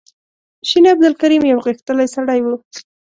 [0.67, 2.47] شین عبدالکریم یو غښتلی سړی و.